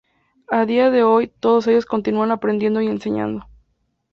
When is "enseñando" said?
2.87-3.45